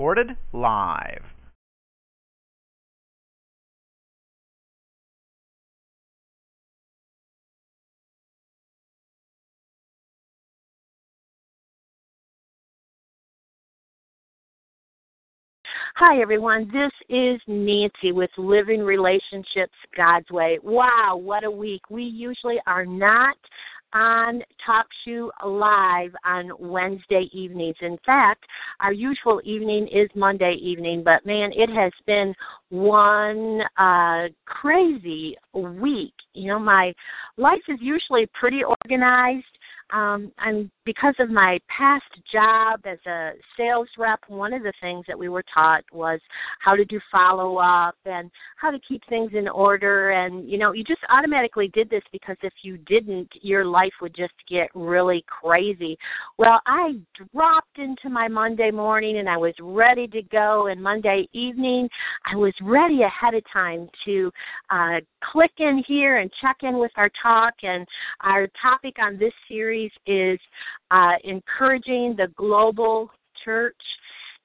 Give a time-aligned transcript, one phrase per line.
[0.00, 1.22] Recorded live.
[15.96, 16.70] Hi, everyone.
[16.72, 20.58] This is Nancy with Living Relationships God's Way.
[20.62, 21.82] Wow, what a week.
[21.90, 23.36] We usually are not
[23.92, 27.76] on Talk Shoe Live on Wednesday evenings.
[27.80, 28.44] In fact,
[28.80, 32.34] our usual evening is Monday evening, but man, it has been
[32.68, 36.14] one uh crazy week.
[36.34, 36.92] You know, my
[37.36, 39.44] life is usually pretty organized
[39.92, 42.02] um, and because of my past
[42.32, 46.18] job as a sales rep, one of the things that we were taught was
[46.58, 50.10] how to do follow up and how to keep things in order.
[50.10, 54.16] And, you know, you just automatically did this because if you didn't, your life would
[54.16, 55.96] just get really crazy.
[56.38, 56.94] Well, I
[57.32, 60.66] dropped into my Monday morning and I was ready to go.
[60.66, 61.88] And Monday evening,
[62.24, 64.32] I was ready ahead of time to
[64.70, 67.54] uh, click in here and check in with our talk.
[67.62, 67.86] And
[68.22, 70.40] our topic on this series is
[70.90, 73.10] uh, encouraging the global
[73.44, 73.76] church.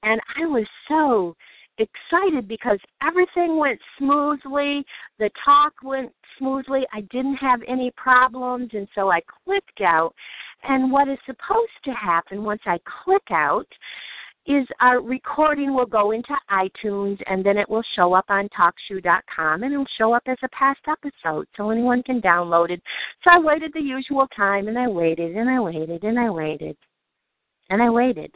[0.02, 1.34] And I was so
[1.78, 4.84] excited because everything went smoothly.
[5.18, 6.82] The talk went smoothly.
[6.92, 8.70] I didn't have any problems.
[8.72, 10.14] And so I clicked out.
[10.62, 13.68] And what is supposed to happen once I click out
[14.46, 19.62] is our recording will go into iTunes and then it will show up on TalkShoe.com
[19.62, 22.80] and it'll show up as a past episode so anyone can download it.
[23.24, 26.76] So I waited the usual time and I waited and I waited and I waited
[27.70, 28.32] and I waited.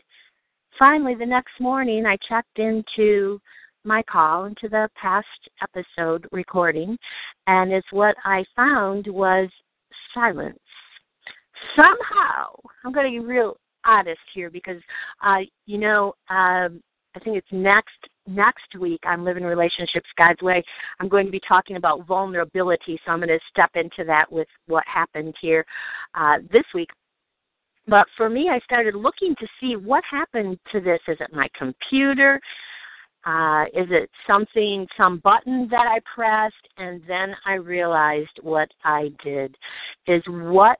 [0.79, 3.41] Finally, the next morning, I checked into
[3.85, 5.27] my call into the past
[5.63, 6.97] episode recording,
[7.47, 9.49] and as what I found was
[10.15, 10.59] silence.
[11.77, 14.81] Somehow, I'm going to be real honest here because
[15.25, 16.83] uh you know um
[17.15, 20.63] I think it's next next week on Living Relationships God's Way.
[21.01, 24.47] I'm going to be talking about vulnerability, so I'm going to step into that with
[24.67, 25.65] what happened here
[26.15, 26.91] uh, this week.
[27.89, 31.01] But for me, I started looking to see what happened to this.
[31.09, 32.41] Is it my computer?
[33.27, 36.55] Uh, is it something, some button that I pressed?
[36.79, 39.57] And then I realized what I did
[40.07, 40.79] is what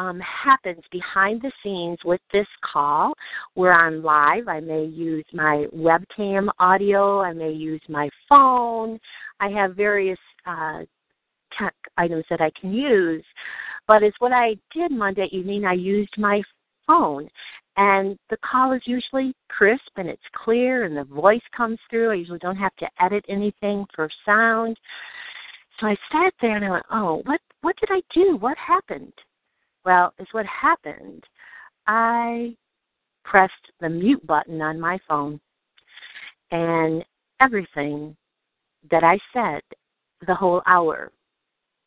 [0.00, 3.12] um, happens behind the scenes with this call.
[3.54, 4.48] We're on live.
[4.48, 7.20] I may use my webcam audio.
[7.20, 8.98] I may use my phone.
[9.40, 10.80] I have various uh,
[11.58, 13.24] tech items that I can use.
[13.86, 15.66] But it's what I did Monday evening.
[15.66, 16.40] I used my
[16.86, 17.28] phone.
[17.76, 22.10] And the call is usually crisp and it's clear and the voice comes through.
[22.10, 24.78] I usually don't have to edit anything for sound.
[25.78, 28.36] So I sat there and I went, Oh, what what did I do?
[28.36, 29.12] What happened?
[29.84, 31.24] Well, is what happened.
[31.86, 32.56] I
[33.24, 35.40] pressed the mute button on my phone,
[36.50, 37.04] and
[37.40, 38.16] everything
[38.90, 39.62] that I said
[40.26, 41.12] the whole hour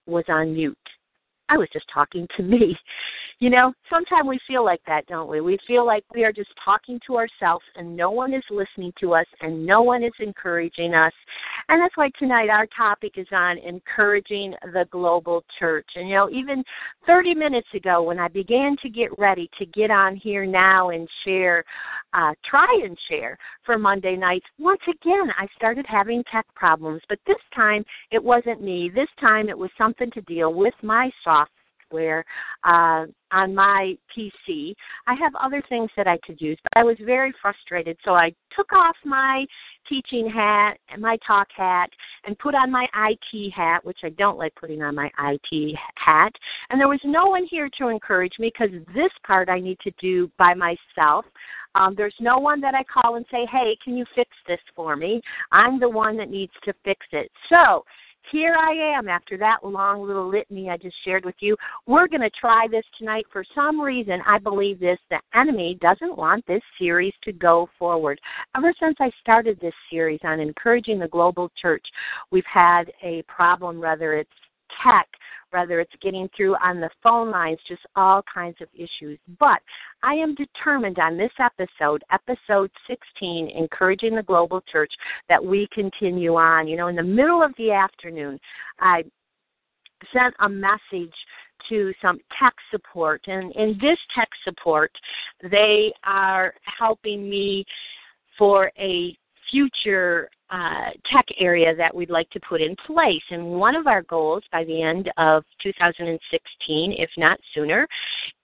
[0.07, 0.77] was on mute.
[1.49, 2.77] I was just talking to me.
[3.43, 5.41] You know, sometimes we feel like that, don't we?
[5.41, 9.15] We feel like we are just talking to ourselves and no one is listening to
[9.15, 11.11] us and no one is encouraging us.
[11.67, 15.85] And that's why tonight our topic is on encouraging the global church.
[15.97, 16.63] And you know, even
[17.05, 21.05] 30 minutes ago when I began to get ready to get on here now and
[21.25, 21.65] share,
[22.13, 27.01] uh, try and share for Monday nights, once again I started having tech problems.
[27.09, 28.89] But this time it wasn't me.
[28.95, 31.49] This time it was something to deal with my software
[31.93, 32.25] software
[32.63, 34.73] uh, on my PC.
[35.07, 37.97] I have other things that I could use, but I was very frustrated.
[38.05, 39.45] So I took off my
[39.87, 41.89] teaching hat and my talk hat
[42.25, 46.31] and put on my IT hat, which I don't like putting on my IT hat.
[46.69, 49.91] And there was no one here to encourage me because this part I need to
[49.99, 51.25] do by myself.
[51.75, 54.95] Um, there's no one that I call and say, hey, can you fix this for
[54.95, 55.21] me?
[55.51, 57.31] I'm the one that needs to fix it.
[57.49, 57.83] So
[58.31, 61.55] here I am after that long little litany I just shared with you.
[61.85, 63.25] We're going to try this tonight.
[63.31, 68.19] For some reason, I believe this the enemy doesn't want this series to go forward.
[68.55, 71.85] Ever since I started this series on encouraging the global church,
[72.31, 74.29] we've had a problem, whether it's
[74.81, 75.07] tech,
[75.51, 79.19] whether it's getting through on the phone lines, just all kinds of issues.
[79.39, 79.61] But
[80.01, 84.91] I am determined on this episode, episode 16, Encouraging the Global Church,
[85.29, 86.67] that we continue on.
[86.67, 88.39] You know, in the middle of the afternoon,
[88.79, 89.03] I
[90.11, 91.13] sent a message
[91.69, 93.21] to some tech support.
[93.27, 94.91] And in this tech support,
[95.49, 97.65] they are helping me
[98.37, 99.15] for a
[99.49, 103.23] future uh, tech area that we'd like to put in place.
[103.31, 107.87] And one of our goals by the end of 2016, if not sooner,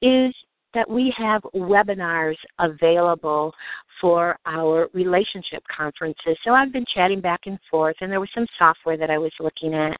[0.01, 0.33] is
[0.73, 3.53] that we have webinars available
[4.01, 6.37] for our relationship conferences.
[6.43, 9.31] So I've been chatting back and forth, and there was some software that I was
[9.39, 9.97] looking at.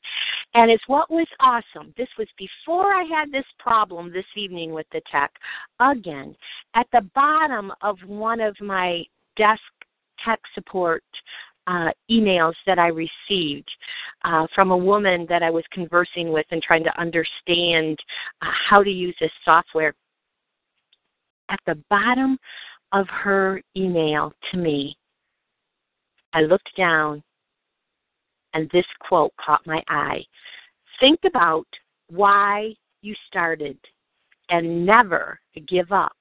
[0.56, 1.94] And it's what was awesome.
[1.98, 5.32] This was before I had this problem this evening with the tech.
[5.80, 6.36] Again,
[6.76, 9.04] at the bottom of one of my
[9.38, 9.62] desk
[10.26, 11.04] tech support
[11.70, 13.70] uh, emails that I received
[14.26, 17.98] uh, from a woman that I was conversing with and trying to understand
[18.42, 19.94] uh, how to use this software.
[21.50, 22.38] At the bottom
[22.92, 24.98] of her email to me,
[26.34, 27.24] I looked down
[28.56, 30.24] and this quote caught my eye.
[31.00, 31.68] Think about
[32.10, 32.74] why
[33.04, 33.78] you started
[34.50, 36.16] and never give up.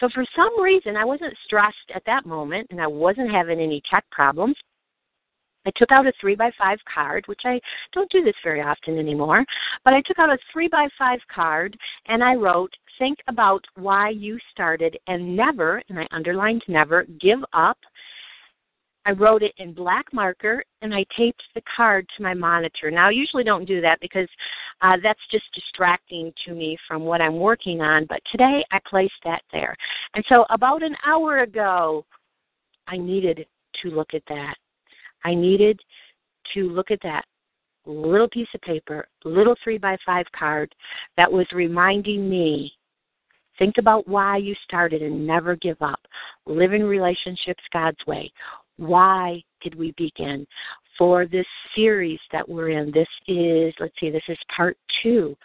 [0.00, 3.82] So for some reason, I wasn't stressed at that moment and I wasn't having any
[3.90, 4.56] tech problems.
[5.66, 7.58] I took out a three by five card, which I
[7.92, 9.44] don't do this very often anymore,
[9.82, 11.76] but I took out a three by five card
[12.06, 17.40] and I wrote, think about why you started and never, and I underlined never, give
[17.54, 17.78] up
[19.06, 22.90] I wrote it in black marker and I taped the card to my monitor.
[22.90, 24.28] Now, I usually don't do that because
[24.82, 29.12] uh, that's just distracting to me from what I'm working on, but today I placed
[29.24, 29.74] that there.
[30.14, 32.04] And so, about an hour ago,
[32.86, 33.46] I needed
[33.82, 34.54] to look at that.
[35.24, 35.80] I needed
[36.54, 37.24] to look at that
[37.86, 40.74] little piece of paper, little three by five card
[41.16, 42.72] that was reminding me
[43.56, 46.00] Think about why you started and never give up.
[46.44, 48.32] Living relationships God's way
[48.76, 50.46] why did we begin?
[50.98, 55.36] For this series that we're in, this is, let's see, this is part two,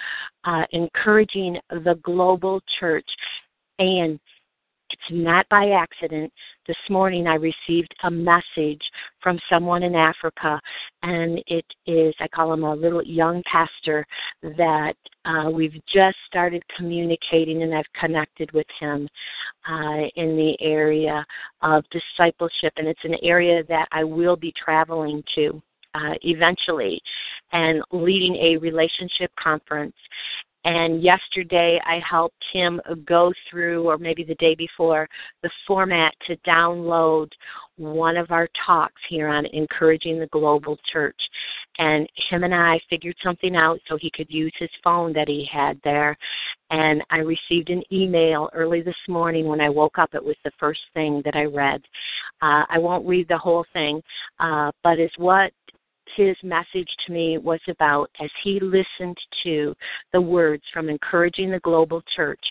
[0.46, 3.10] uh, encouraging the global church.
[3.80, 4.20] And
[4.92, 6.32] it's not by accident.
[6.68, 8.82] This morning I received a message
[9.22, 10.60] from someone in Africa,
[11.04, 14.06] and it is, I call him a little young pastor
[14.44, 14.94] that
[15.26, 19.08] uh, we've just started communicating, and I've connected with him
[19.70, 21.26] uh, in the area
[21.62, 25.62] of discipleship, and it's an area that I will be traveling to.
[25.96, 27.02] Uh, eventually,
[27.52, 29.96] and leading a relationship conference.
[30.66, 35.08] And yesterday I helped him go through, or maybe the day before,
[35.42, 37.30] the format to download
[37.78, 41.20] one of our talks here on encouraging the global church.
[41.78, 45.48] And him and I figured something out so he could use his phone that he
[45.50, 46.18] had there.
[46.72, 50.14] And I received an email early this morning when I woke up.
[50.14, 51.82] It was the first thing that I read.
[52.42, 54.02] Uh, I won't read the whole thing,
[54.40, 55.54] uh, but it's what
[56.16, 59.76] his message to me was about as he listened to
[60.14, 62.44] the words from encouraging the global church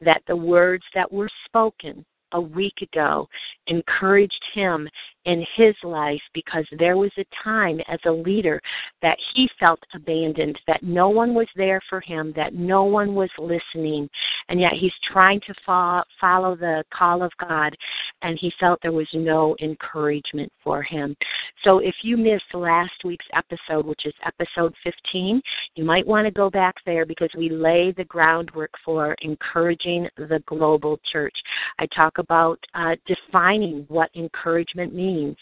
[0.00, 3.28] that the words that were spoken a week ago
[3.66, 4.88] encouraged him
[5.26, 8.60] in his life because there was a time as a leader
[9.02, 13.30] that he felt abandoned, that no one was there for him, that no one was
[13.38, 14.08] listening,
[14.48, 17.76] and yet he's trying to fo- follow the call of God,
[18.22, 21.16] and he felt there was no encouragement for him.
[21.64, 25.40] So if you missed last week's episode, which is episode 15,
[25.74, 30.42] you might want to go back there because we lay the groundwork for encouraging the
[30.46, 31.36] global church.
[31.78, 35.36] I talk about uh, defining what encouragement means means.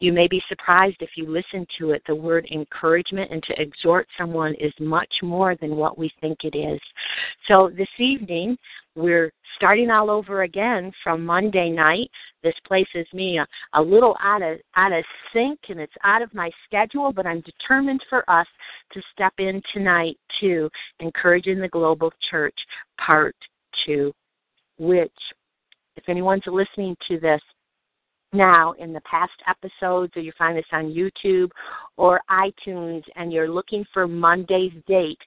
[0.00, 2.02] You may be surprised if you listen to it.
[2.06, 6.56] The word encouragement and to exhort someone is much more than what we think it
[6.56, 6.80] is.
[7.48, 8.56] So this evening,
[8.96, 12.10] we're starting all over again from Monday night.
[12.42, 16.32] This places me a, a little out of out of sync and it's out of
[16.34, 18.46] my schedule, but I'm determined for us
[18.92, 22.58] to step in tonight to encouraging the global church
[23.04, 23.36] part
[23.84, 24.12] two,
[24.78, 25.12] which
[25.96, 27.42] if anyone's listening to this
[28.32, 31.50] now in the past episodes or you find this on YouTube
[31.96, 35.18] or iTunes and you're looking for Monday's date,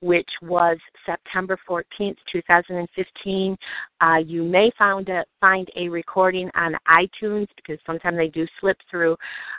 [0.00, 3.56] which was September 14th, 2015,
[4.00, 8.76] uh, you may find a, find a recording on iTunes because sometimes they do slip
[8.90, 9.16] through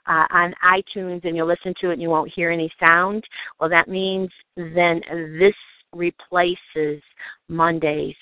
[0.08, 3.24] uh, on iTunes and you'll listen to it and you won't hear any sound.
[3.60, 5.02] Well, that means then
[5.40, 5.54] this
[5.94, 7.02] replaces
[7.50, 8.16] Monday's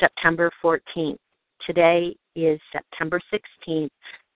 [0.00, 1.18] September 14th.
[1.66, 3.90] Today is September 16th,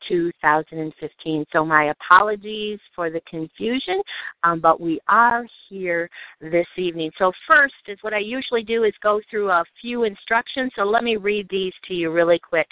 [0.09, 1.45] 2015.
[1.53, 4.03] So, my apologies for the confusion,
[4.45, 6.09] um, but we are here
[6.41, 7.11] this evening.
[7.19, 10.73] So, first is what I usually do is go through a few instructions.
[10.77, 12.69] So, let me read these to you really quick.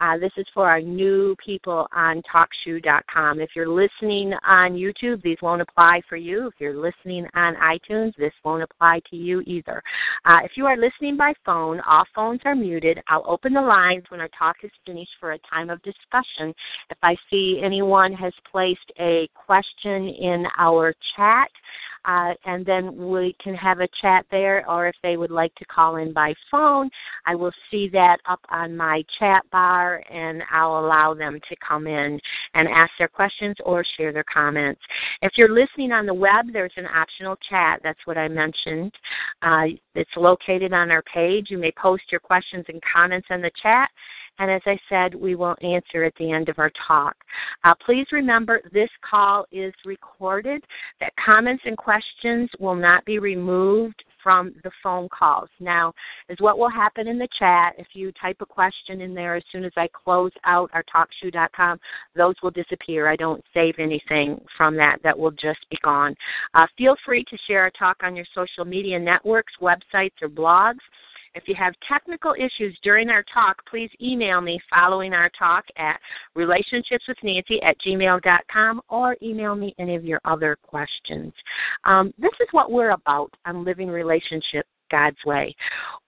[0.00, 3.40] Uh, this is for our new people on TalkShoe.com.
[3.40, 6.48] If you're listening on YouTube, these won't apply for you.
[6.48, 9.82] If you're listening on iTunes, this won't apply to you either.
[10.24, 12.98] Uh, if you are listening by phone, all phones are muted.
[13.08, 16.54] I'll open the lines when our talk is finished for a time of discussion.
[16.90, 21.48] If I see anyone has placed a question in our chat,
[22.04, 24.68] uh, and then we can have a chat there.
[24.68, 26.90] Or if they would like to call in by phone,
[27.26, 31.86] I will see that up on my chat bar, and I'll allow them to come
[31.86, 32.20] in
[32.54, 34.80] and ask their questions or share their comments.
[35.22, 37.80] If you're listening on the web, there's an optional chat.
[37.82, 38.92] That's what I mentioned.
[39.42, 41.46] Uh, it's located on our page.
[41.50, 43.88] You may post your questions and comments in the chat
[44.38, 47.16] and as I said, we will answer at the end of our talk.
[47.62, 50.64] Uh, please remember this call is recorded,
[51.00, 55.50] that comments and questions will not be removed from the phone calls.
[55.60, 55.92] Now,
[56.30, 59.42] is what will happen in the chat if you type a question in there as
[59.52, 61.78] soon as I close out our talkshoe.com,
[62.16, 63.06] those will disappear.
[63.06, 64.98] I don't save anything from that.
[65.04, 66.16] That will just be gone.
[66.54, 70.80] Uh, feel free to share our talk on your social media networks, websites, or blogs.
[71.34, 75.98] If you have technical issues during our talk, please email me following our talk at
[76.36, 81.32] relationshipswithnancy at gmail.com or email me any of your other questions.
[81.84, 85.54] Um, this is what we're about on Living Relationship God's Way.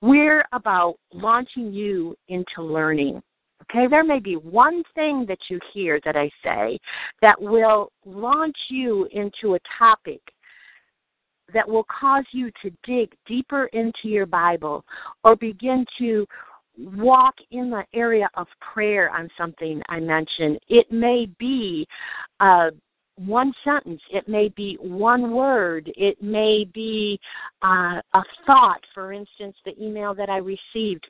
[0.00, 3.20] We're about launching you into learning.
[3.62, 6.78] Okay, there may be one thing that you hear that I say
[7.20, 10.20] that will launch you into a topic
[11.52, 14.84] that will cause you to dig deeper into your Bible
[15.24, 16.26] or begin to
[16.78, 20.58] walk in the area of prayer on something I mentioned.
[20.68, 21.86] It may be
[22.40, 22.70] uh,
[23.16, 27.18] one sentence, it may be one word, it may be
[27.62, 28.80] uh, a thought.
[28.92, 31.06] For instance, the email that I received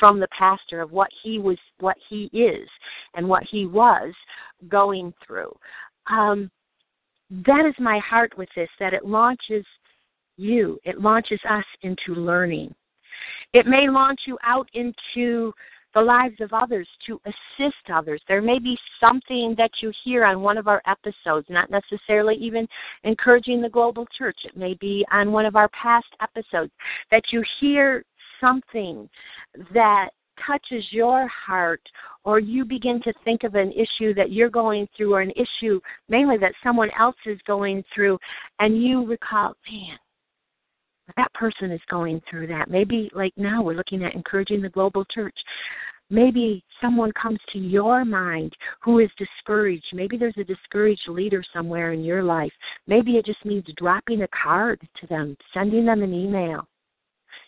[0.00, 2.68] from the pastor of what he was, what he is,
[3.14, 4.12] and what he was
[4.68, 5.54] going through.
[6.08, 6.50] Um,
[7.30, 9.64] that is my heart with this that it launches
[10.36, 12.74] you, it launches us into learning.
[13.52, 15.52] It may launch you out into
[15.94, 18.20] the lives of others to assist others.
[18.28, 22.68] There may be something that you hear on one of our episodes, not necessarily even
[23.04, 24.36] encouraging the global church.
[24.44, 26.72] It may be on one of our past episodes
[27.10, 28.04] that you hear
[28.40, 29.08] something
[29.72, 30.10] that
[30.46, 31.82] touches your heart
[32.24, 35.80] or you begin to think of an issue that you're going through or an issue
[36.08, 38.18] mainly that someone else is going through
[38.58, 39.98] and you recall man
[41.16, 42.68] that person is going through that.
[42.70, 45.36] Maybe like now we're looking at encouraging the global church.
[46.08, 49.86] Maybe someone comes to your mind who is discouraged.
[49.92, 52.52] Maybe there's a discouraged leader somewhere in your life.
[52.86, 56.68] Maybe it just means dropping a card to them sending them an email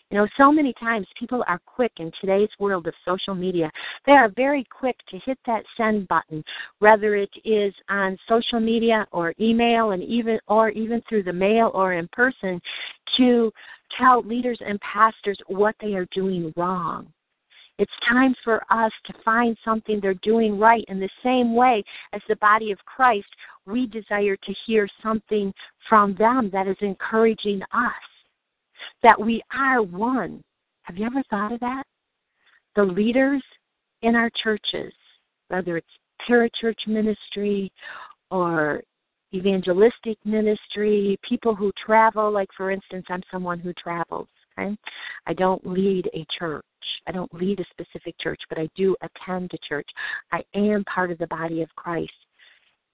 [0.09, 3.71] you know, so many times people are quick in today's world of social media.
[4.07, 6.43] They are very quick to hit that send button,
[6.79, 11.69] whether it is on social media or email and even or even through the mail
[11.75, 12.59] or in person
[13.17, 13.51] to
[13.97, 17.07] tell leaders and pastors what they are doing wrong.
[17.77, 22.21] It's time for us to find something they're doing right in the same way as
[22.27, 23.29] the body of Christ.
[23.65, 25.53] We desire to hear something
[25.87, 27.93] from them that is encouraging us
[29.03, 30.41] that we are one.
[30.83, 31.83] Have you ever thought of that?
[32.75, 33.43] The leaders
[34.01, 34.93] in our churches,
[35.49, 35.87] whether it's
[36.27, 37.71] parachurch ministry
[38.31, 38.81] or
[39.33, 44.27] evangelistic ministry, people who travel, like for instance, I'm someone who travels.
[44.57, 44.75] Okay?
[45.27, 46.65] I don't lead a church.
[47.07, 49.87] I don't lead a specific church, but I do attend a church.
[50.31, 52.11] I am part of the body of Christ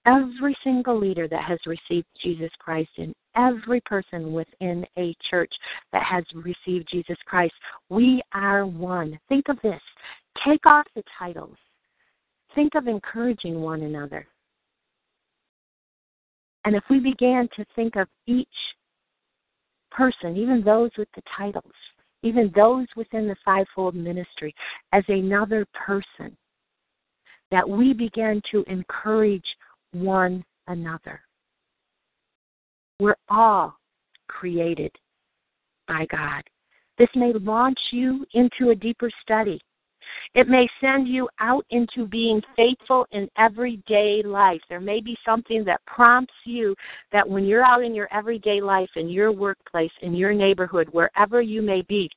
[0.06, 5.52] every single leader that has received Jesus Christ and every person within a church
[5.92, 7.54] that has received Jesus Christ.
[7.90, 9.18] We are one.
[9.28, 9.80] Think of this.
[10.46, 11.56] Take off the titles.
[12.54, 14.26] Think of encouraging one another.
[16.64, 18.48] And if we began to think of each
[19.90, 21.72] person, even those with the titles,
[22.22, 24.54] even those within the fivefold ministry,
[24.92, 26.36] as another person,
[27.50, 29.44] that we began to encourage
[30.00, 31.20] one another.
[32.98, 33.76] We're all
[34.28, 34.92] created
[35.86, 36.42] by God.
[36.98, 39.60] This may launch you into a deeper study.
[40.34, 44.60] It may send you out into being faithful in everyday life.
[44.68, 46.74] There may be something that prompts you
[47.12, 51.42] that when you're out in your everyday life, in your workplace, in your neighborhood, wherever
[51.42, 52.08] you may be,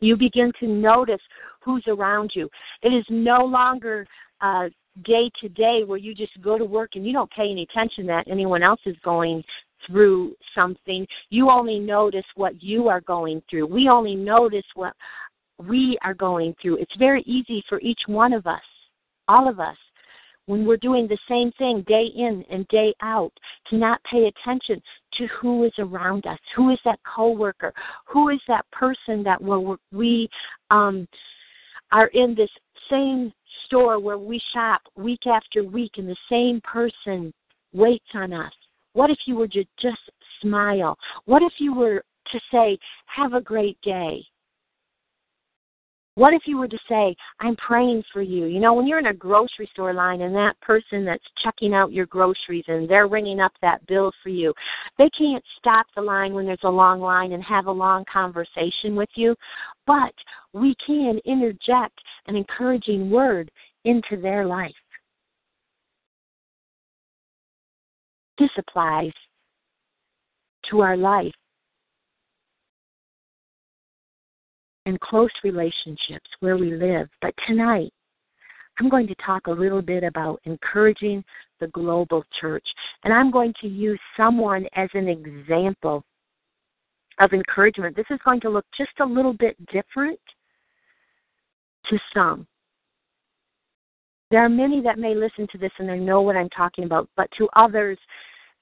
[0.00, 1.20] you begin to notice
[1.60, 2.48] who's around you.
[2.82, 4.06] It is no longer
[4.40, 4.68] uh,
[5.04, 8.06] day to day where you just go to work and you don't pay any attention
[8.06, 9.42] that anyone else is going
[9.86, 11.06] through something.
[11.30, 13.66] You only notice what you are going through.
[13.66, 14.94] We only notice what
[15.58, 16.76] we are going through.
[16.76, 18.62] It's very easy for each one of us,
[19.28, 19.76] all of us,
[20.46, 23.32] when we're doing the same thing day in and day out,
[23.70, 24.82] to not pay attention
[25.14, 27.72] to who is around us, who is that coworker,
[28.06, 29.40] who is that person that
[29.92, 30.28] we
[30.70, 31.06] um,
[31.92, 32.50] are in this
[32.90, 33.32] same
[33.64, 37.32] store where we shop week after week, and the same person
[37.72, 38.52] waits on us.
[38.92, 40.00] What if you were to just
[40.40, 40.98] smile?
[41.24, 44.24] What if you were to say, "Have a great day"?
[46.14, 48.44] What if you were to say, I'm praying for you?
[48.44, 51.92] You know, when you're in a grocery store line and that person that's checking out
[51.92, 54.52] your groceries and they're ringing up that bill for you,
[54.98, 58.94] they can't stop the line when there's a long line and have a long conversation
[58.94, 59.34] with you,
[59.86, 60.12] but
[60.52, 63.50] we can interject an encouraging word
[63.86, 64.70] into their life.
[68.38, 69.12] This applies
[70.70, 71.32] to our life
[74.86, 77.08] and close relationships where we live.
[77.20, 77.92] But tonight,
[78.78, 81.24] I'm going to talk a little bit about encouraging
[81.60, 82.66] the global church.
[83.04, 86.04] And I'm going to use someone as an example
[87.20, 87.94] of encouragement.
[87.94, 90.18] This is going to look just a little bit different
[91.90, 92.46] to some.
[94.30, 97.08] There are many that may listen to this and they know what I'm talking about,
[97.16, 97.98] but to others,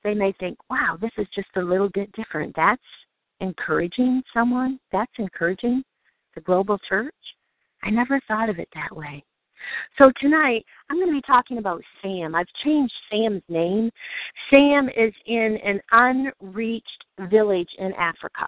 [0.03, 2.57] they may think, wow, this is just a little bit different.
[2.57, 2.83] That's
[3.41, 4.81] encouraging someone.
[4.91, 5.85] That's encouraging
[6.41, 7.15] global church.
[7.83, 9.25] I never thought of it that way.
[9.99, 12.35] So tonight, I'm going to be talking about Sam.
[12.35, 13.91] I've changed Sam's name.
[14.49, 18.47] Sam is in an unreached village in Africa.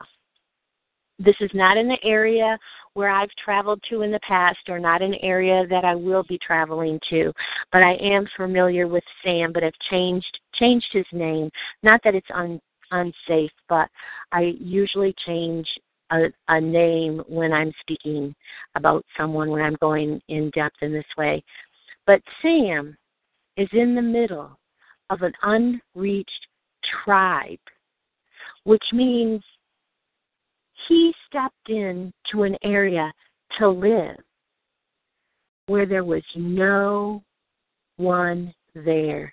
[1.18, 2.58] This is not in the area
[2.94, 6.38] where I've traveled to in the past or not an area that I will be
[6.44, 7.32] traveling to,
[7.70, 11.50] but I am familiar with Sam, but I've changed changed his name.
[11.82, 13.88] Not that it's un, unsafe, but
[14.32, 15.66] I usually change
[16.12, 18.35] a, a name when I'm speaking
[18.76, 21.42] about someone, when I'm going in depth in this way.
[22.06, 22.97] But Sam
[23.56, 24.58] is in the middle
[25.10, 26.47] of an unreached
[27.04, 27.58] tribe,
[28.65, 29.43] which means
[30.89, 33.13] he stepped in to an area
[33.58, 34.17] to live
[35.67, 37.23] where there was no
[37.97, 39.32] one there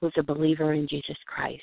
[0.00, 1.62] who was a believer in Jesus Christ.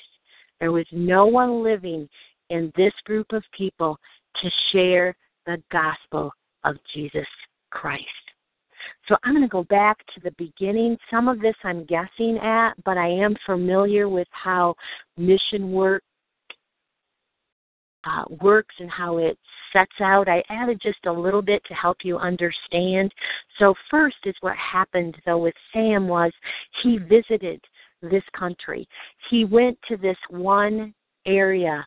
[0.60, 2.08] There was no one living
[2.50, 3.98] in this group of people
[4.40, 5.14] to share
[5.46, 6.32] the gospel
[6.64, 7.26] of Jesus
[7.70, 8.06] Christ.
[9.08, 10.96] So I'm going to go back to the beginning.
[11.10, 14.74] Some of this I'm guessing at, but I am familiar with how
[15.16, 16.02] mission work
[18.04, 19.38] uh, works and how it
[19.72, 20.28] sets out.
[20.28, 23.12] I added just a little bit to help you understand.
[23.58, 26.32] So first is what happened though with Sam was
[26.82, 27.60] he visited
[28.02, 28.88] this country.
[29.30, 30.92] He went to this one
[31.26, 31.86] area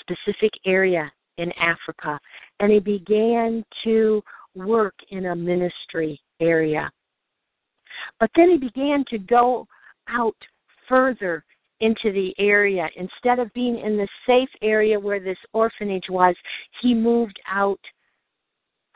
[0.00, 2.20] specific area in Africa,
[2.60, 4.22] and he began to
[4.54, 6.90] work in a ministry area.
[8.18, 9.66] But then he began to go
[10.08, 10.36] out
[10.88, 11.44] further
[11.80, 12.88] into the area.
[12.96, 16.34] Instead of being in the safe area where this orphanage was,
[16.82, 17.80] he moved out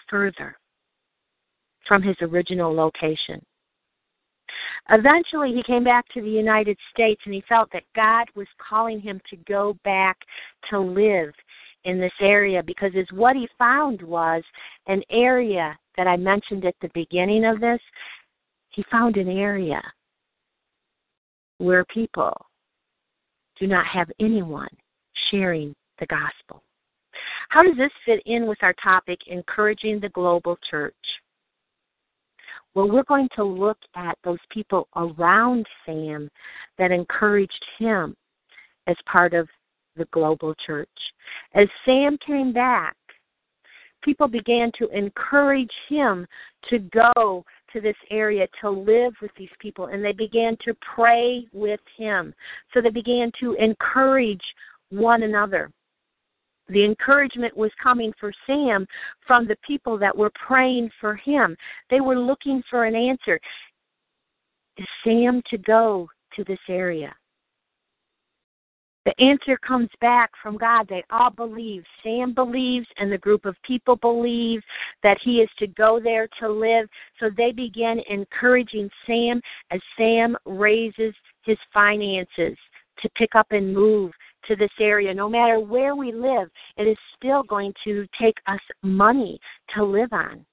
[0.09, 0.57] further
[1.89, 3.41] from his original location.
[4.91, 9.01] Eventually, he came back to the United States and he felt that God was calling
[9.01, 10.19] him to go back
[10.71, 11.33] to live
[11.85, 14.43] in this area because as what he found was
[14.87, 17.81] an area that I mentioned at the beginning of this.
[18.71, 19.81] He found an area
[21.59, 22.35] where people
[23.59, 24.69] do not have anyone
[25.31, 26.63] sharing the gospel.
[27.51, 30.95] How does this fit in with our topic, encouraging the global church?
[32.75, 36.29] Well, we're going to look at those people around Sam
[36.79, 38.17] that encouraged him
[38.89, 39.49] as part of
[39.97, 40.89] the global church.
[41.55, 42.97] As Sam came back,
[44.03, 46.27] people began to encourage him
[46.71, 51.47] to go to this area to live with these people, and they began to pray
[51.53, 52.35] with him.
[52.73, 54.43] So they began to encourage
[54.91, 55.71] one another
[56.69, 58.87] the encouragement was coming for Sam
[59.27, 61.57] from the people that were praying for him.
[61.91, 63.39] They were looking for an answer.
[65.05, 67.15] Sam to go to this area?
[69.05, 70.87] The answer comes back from God.
[70.89, 71.85] They all believe.
[72.03, 74.63] Sam believes, and the group of people believe
[75.03, 76.89] that he is to go there to live.
[77.21, 79.41] So they begin encouraging Sam
[79.71, 81.15] as Sam raises
[81.45, 82.57] his finances
[83.03, 84.13] to pick up and move
[84.49, 88.61] to this area, no matter where we live, it is still going to take us
[88.83, 89.39] money
[89.75, 90.45] to live on.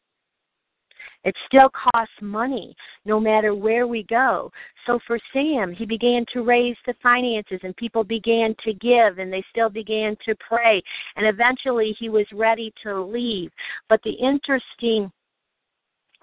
[1.23, 4.51] It still costs money no matter where we go.
[4.85, 9.31] So for Sam, he began to raise the finances and people began to give and
[9.31, 10.81] they still began to pray.
[11.15, 13.51] And eventually he was ready to leave.
[13.89, 15.11] But the interesting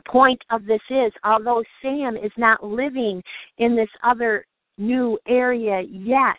[0.06, 3.22] point of this is although Sam is not living
[3.58, 4.44] in this other
[4.78, 6.38] new area yet,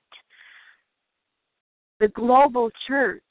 [1.99, 3.21] the global church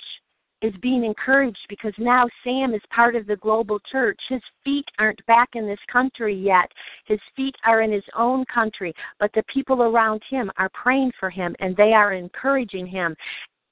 [0.63, 4.19] is being encouraged because now Sam is part of the global church.
[4.29, 6.71] His feet aren't back in this country yet.
[7.07, 11.31] His feet are in his own country, but the people around him are praying for
[11.31, 13.15] him and they are encouraging him.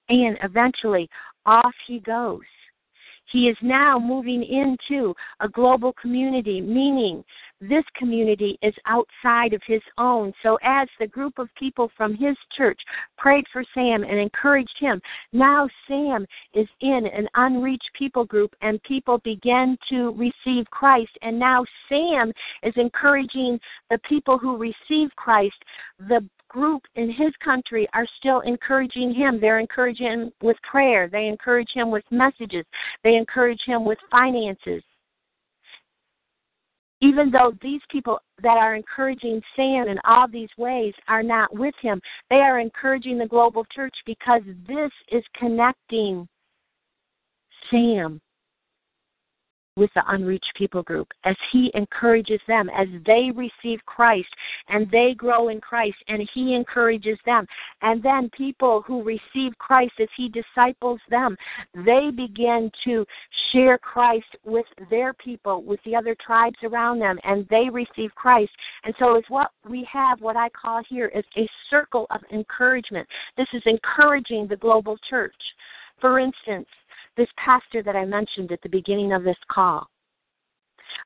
[0.09, 1.09] And eventually,
[1.45, 2.43] off he goes.
[3.31, 7.25] He is now moving into a global community, meaning
[7.61, 10.33] this community is outside of his own.
[10.43, 12.79] So, as the group of people from his church
[13.17, 15.01] prayed for Sam and encouraged him,
[15.33, 21.13] now Sam is in an unreached people group and people begin to receive Christ.
[21.23, 23.59] And now Sam is encouraging
[23.91, 25.57] the people who receive Christ.
[25.99, 29.39] The group in his country are still encouraging him.
[29.39, 32.65] They're encouraging him with prayer, they encourage him with messages,
[33.05, 34.83] they encourage him with finances.
[37.03, 41.75] Even though these people that are encouraging Sam in all these ways are not with
[41.83, 46.27] him, they are encouraging the global church because this is connecting
[47.71, 48.19] Sam
[49.77, 54.29] with the unreached people group as he encourages them as they receive Christ
[54.69, 57.47] and they grow in Christ and he encourages them.
[57.83, 61.37] And then people who receive Christ as he disciples them
[61.75, 63.05] they begin to
[63.53, 68.53] share Christ with their people with the other tribes around them and they receive Christ.
[68.85, 73.07] And so it's what we have what I call here is a circle of encouragement.
[73.37, 75.35] This is encouraging the global church.
[76.01, 76.69] For instance
[77.17, 79.89] this pastor that I mentioned at the beginning of this call.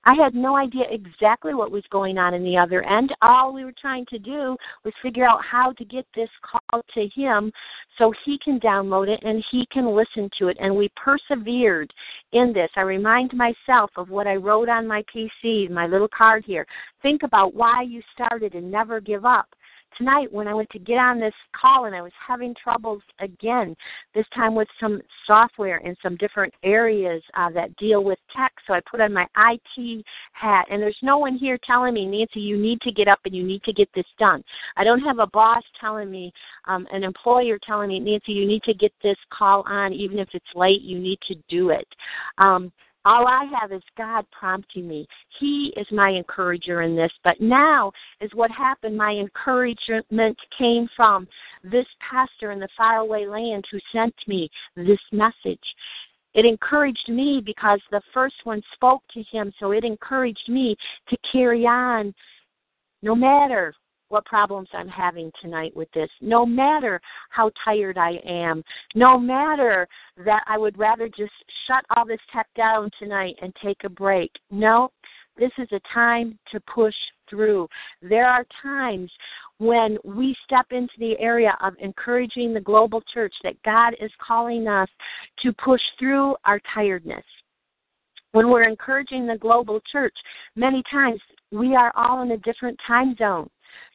[0.04, 3.14] I had no idea exactly what was going on in the other end.
[3.22, 7.08] All we were trying to do was figure out how to get this call to
[7.14, 7.52] him
[7.98, 10.56] so he can download it and he can listen to it.
[10.60, 11.92] And we persevered
[12.32, 12.70] in this.
[12.76, 16.66] I remind myself of what I wrote on my PC, my little card here.
[17.02, 19.48] Think about why you started and never give up
[20.00, 23.76] tonight when I went to get on this call and I was having troubles again,
[24.14, 28.52] this time with some software in some different areas uh, that deal with tech.
[28.66, 32.40] So I put on my IT hat, and there's no one here telling me, Nancy,
[32.40, 34.42] you need to get up and you need to get this done.
[34.76, 36.32] I don't have a boss telling me,
[36.66, 40.28] um, an employer telling me, Nancy, you need to get this call on, even if
[40.32, 41.86] it's late, you need to do it.
[42.38, 42.72] Um,
[43.04, 45.06] all I have is God prompting me.
[45.38, 47.12] He is my encourager in this.
[47.24, 48.96] But now is what happened.
[48.96, 51.26] My encouragement came from
[51.64, 55.58] this pastor in the faraway land who sent me this message.
[56.34, 60.76] It encouraged me because the first one spoke to him, so it encouraged me
[61.08, 62.14] to carry on
[63.02, 63.74] no matter
[64.10, 66.10] what problems I'm having tonight with this.
[66.20, 68.62] No matter how tired I am,
[68.94, 69.88] no matter
[70.24, 71.32] that I would rather just
[71.66, 74.30] shut all this tech down tonight and take a break.
[74.50, 74.90] No,
[75.38, 76.94] this is a time to push
[77.28, 77.68] through.
[78.02, 79.10] There are times
[79.58, 84.66] when we step into the area of encouraging the global church that God is calling
[84.68, 84.88] us
[85.42, 87.24] to push through our tiredness.
[88.32, 90.14] When we're encouraging the global church,
[90.56, 91.20] many times
[91.50, 93.50] we are all in a different time zone.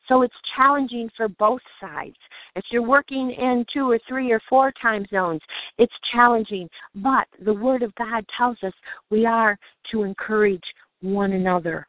[0.07, 2.17] So it's challenging for both sides.
[2.55, 5.41] If you're working in two or three or four time zones,
[5.77, 6.69] it's challenging.
[6.95, 8.73] But the Word of God tells us
[9.09, 9.57] we are
[9.91, 10.63] to encourage
[11.01, 11.87] one another.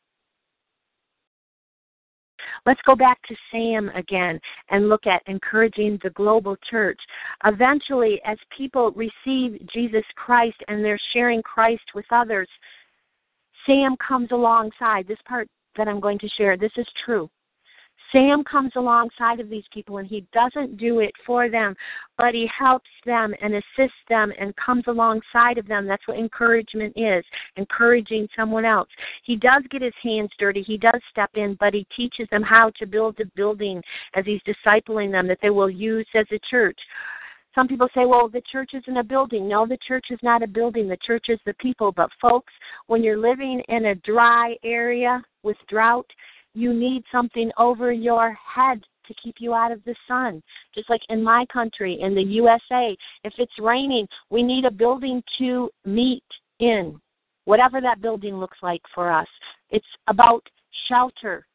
[2.65, 6.99] Let's go back to Sam again and look at encouraging the global church.
[7.45, 12.49] Eventually, as people receive Jesus Christ and they're sharing Christ with others,
[13.67, 15.07] Sam comes alongside.
[15.07, 17.29] This part that I'm going to share, this is true.
[18.17, 21.77] Sam comes alongside of these people and he doesn't do it for them,
[22.17, 25.87] but he helps them and assists them and comes alongside of them.
[25.87, 27.23] That's what encouragement is
[27.57, 28.89] encouraging someone else.
[29.23, 32.71] He does get his hands dirty, he does step in, but he teaches them how
[32.79, 33.83] to build a building
[34.15, 36.79] as he's discipling them that they will use as a church.
[37.55, 39.47] Some people say, well, the church isn't a building.
[39.47, 40.89] No, the church is not a building.
[40.89, 41.91] The church is the people.
[41.91, 42.53] But, folks,
[42.87, 46.07] when you're living in a dry area with drought,
[46.57, 50.43] you need something over your head to keep you out of the sun.
[50.75, 55.23] Just like in my country, in the USA, if it's raining, we need a building
[55.39, 56.25] to meet
[56.59, 56.99] in,
[57.45, 59.29] whatever that building looks like for us.
[59.71, 60.43] It's about
[60.89, 61.47] shelter.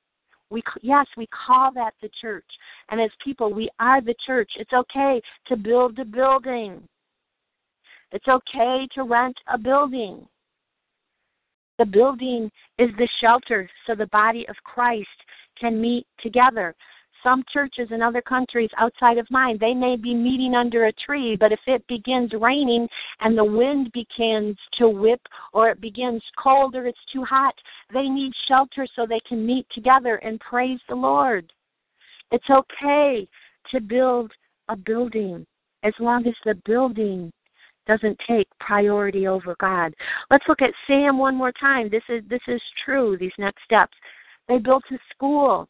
[0.52, 2.46] We yes, we call that the church.
[2.90, 4.52] And as people, we are the church.
[4.58, 6.88] It's okay to build a building.
[8.12, 10.28] It's okay to rent a building.
[11.82, 15.08] The building is the shelter so the body of Christ
[15.60, 16.76] can meet together.
[17.24, 21.36] Some churches in other countries outside of mine, they may be meeting under a tree,
[21.36, 22.88] but if it begins raining
[23.22, 25.22] and the wind begins to whip
[25.54, 27.56] or it begins cold or it's too hot,
[27.92, 31.52] they need shelter so they can meet together and praise the Lord.
[32.32, 33.28] It's okay
[33.72, 34.32] to build
[34.70, 35.48] a building
[35.82, 37.32] as long as the building
[37.88, 39.94] doesn't take priority over God.
[40.30, 41.90] Let's look at Sam one more time.
[41.90, 43.98] This is this is true, these next steps.
[44.48, 45.68] They built a school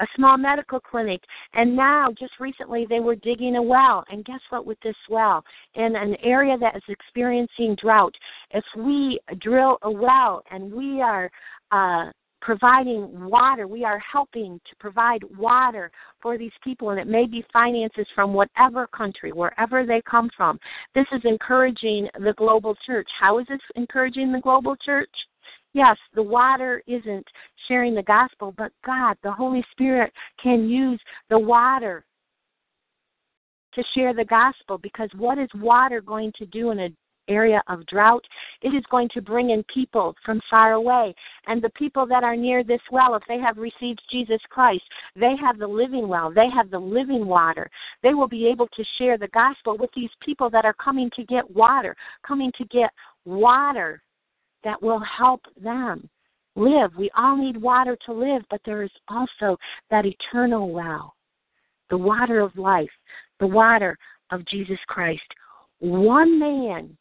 [0.00, 1.20] a small medical clinic
[1.54, 5.44] and now just recently they were digging a well and guess what with this well
[5.74, 8.14] in an area that is experiencing drought
[8.50, 11.30] if we drill a well and we are
[11.70, 12.10] uh
[12.44, 13.66] providing water.
[13.66, 18.34] We are helping to provide water for these people and it may be finances from
[18.34, 20.60] whatever country wherever they come from.
[20.94, 23.08] This is encouraging the global church.
[23.18, 25.08] How is this encouraging the global church?
[25.72, 27.26] Yes, the water isn't
[27.66, 32.04] sharing the gospel, but God, the Holy Spirit, can use the water
[33.74, 36.96] to share the gospel because what is water going to do in an
[37.28, 38.24] area of drought?
[38.62, 41.14] It is going to bring in people from far away.
[41.46, 44.84] And the people that are near this well, if they have received Jesus Christ,
[45.16, 47.70] they have the living well, they have the living water.
[48.02, 51.24] They will be able to share the gospel with these people that are coming to
[51.24, 52.90] get water, coming to get
[53.24, 54.02] water
[54.64, 56.08] that will help them
[56.56, 56.90] live.
[56.96, 59.56] We all need water to live, but there is also
[59.90, 61.14] that eternal well,
[61.90, 62.90] the water of life,
[63.40, 63.98] the water
[64.30, 65.22] of Jesus Christ.
[65.80, 66.96] One man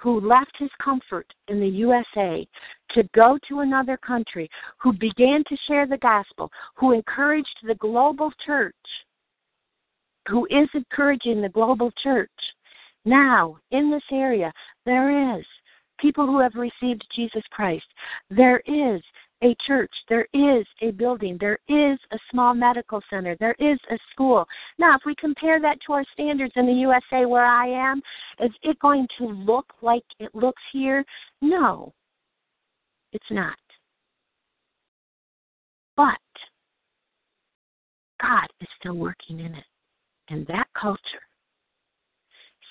[0.00, 2.46] who left his comfort in the USA
[2.92, 8.32] to go to another country, who began to share the gospel, who encouraged the global
[8.44, 8.74] church,
[10.28, 12.30] who is encouraging the global church.
[13.04, 14.52] Now, in this area,
[14.86, 15.44] there is
[15.98, 17.86] people who have received Jesus Christ.
[18.30, 19.02] There is
[19.42, 23.98] a church, there is a building, there is a small medical center, there is a
[24.12, 24.46] school.
[24.78, 28.02] Now, if we compare that to our standards in the USA where I am,
[28.40, 31.04] is it going to look like it looks here?
[31.40, 31.92] No,
[33.12, 33.56] it's not.
[35.96, 36.18] But
[38.20, 39.64] God is still working in it.
[40.28, 41.00] And that culture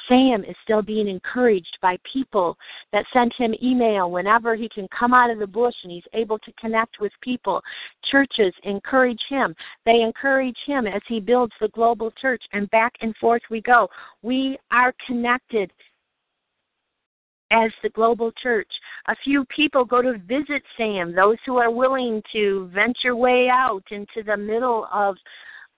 [0.10, 2.58] Sam is still being encouraged by people
[2.91, 6.39] that send him email whenever he can come out of the bush and he's able
[6.39, 7.62] to connect with people.
[8.12, 9.56] Churches encourage him.
[9.86, 13.88] They encourage him as he builds the global church, and back and forth we go.
[14.24, 15.72] We are connected
[17.52, 18.72] as the global church.
[19.08, 23.84] A few people go to visit Sam, those who are willing to venture way out
[23.91, 25.15] into the middle of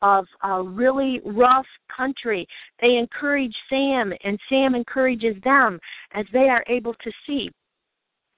[0.02, 2.48] of a really rough country.
[2.82, 5.80] They encourage Sam, and Sam encourages them
[6.14, 7.50] as they are able to see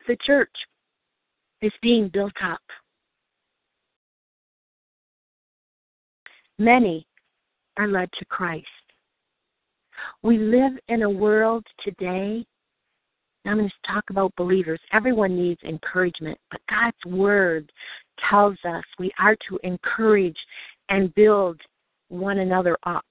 [0.08, 0.56] the church
[1.62, 2.62] is being built up.
[6.60, 7.08] Many
[7.78, 8.68] are led to Christ.
[10.22, 12.46] We live in a world today.
[13.46, 14.80] I'm going to talk about believers.
[14.92, 17.72] Everyone needs encouragement, but God's word
[18.30, 20.38] tells us we are to encourage
[20.90, 21.60] and build
[22.10, 23.06] one another up.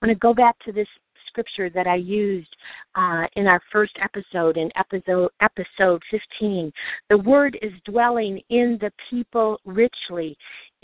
[0.00, 0.88] I'm going to go back to this
[1.28, 2.54] scripture that I used
[2.94, 6.72] uh, in our first episode, in episode episode 15.
[7.10, 10.36] The word is dwelling in the people richly,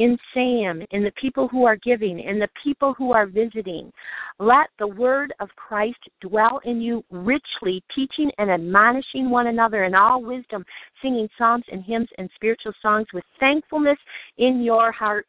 [0.03, 3.93] in Sam, in the people who are giving, in the people who are visiting.
[4.41, 9.95] Let the word of Christ dwell in you richly, teaching and admonishing one another in
[9.95, 10.65] all wisdom,
[11.01, 13.99] singing psalms and hymns and spiritual songs with thankfulness
[14.39, 15.27] in your heart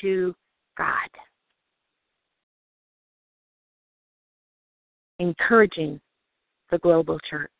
[0.00, 0.34] to
[0.76, 0.88] God.
[5.20, 6.00] Encouraging
[6.72, 7.50] the global church.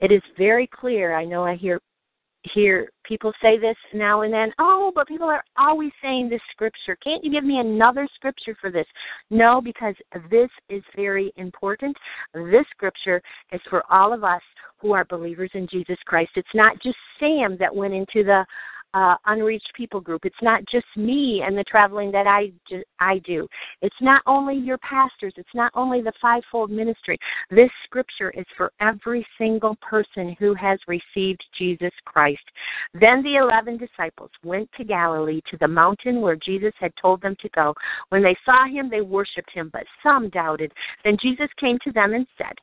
[0.00, 1.14] It is very clear.
[1.14, 1.80] I know I hear
[2.52, 4.52] hear people say this now and then.
[4.58, 6.96] Oh, but people are always saying this scripture.
[7.02, 8.86] Can't you give me another scripture for this?
[9.30, 9.94] No, because
[10.30, 11.96] this is very important.
[12.34, 14.42] This scripture is for all of us
[14.78, 16.32] who are believers in Jesus Christ.
[16.36, 18.44] It's not just Sam that went into the
[18.94, 20.24] uh, unreached people group.
[20.24, 22.52] It's not just me and the traveling that I
[23.00, 23.46] I do.
[23.82, 25.34] It's not only your pastors.
[25.36, 27.18] It's not only the fivefold ministry.
[27.50, 32.44] This scripture is for every single person who has received Jesus Christ.
[32.94, 37.36] Then the eleven disciples went to Galilee to the mountain where Jesus had told them
[37.42, 37.74] to go.
[38.10, 40.72] When they saw him, they worshipped him, but some doubted.
[41.04, 42.54] Then Jesus came to them and said,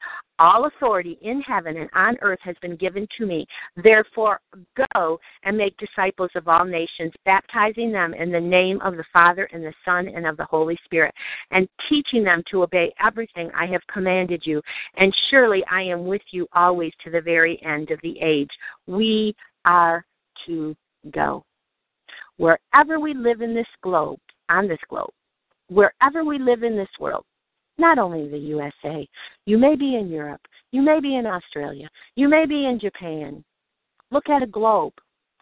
[0.42, 3.46] All authority in heaven and on earth has been given to me.
[3.76, 4.40] Therefore,
[4.76, 9.48] go and make disciples of all nations, baptizing them in the name of the Father
[9.54, 11.14] and the Son and of the Holy Spirit,
[11.52, 14.64] and teaching them to obey everything I have commanded you.
[14.98, 18.50] And surely I am with you always to the very end of the age.
[18.88, 20.04] We are
[20.48, 20.76] to
[21.12, 21.46] go.
[22.38, 24.18] Wherever we live in this globe,
[24.50, 25.12] on this globe,
[25.70, 27.26] wherever we live in this world,
[27.82, 29.08] not only the USA.
[29.46, 30.42] You may be in Europe.
[30.72, 31.90] You may be in Australia.
[32.16, 33.44] You may be in Japan.
[34.12, 34.94] Look at a globe.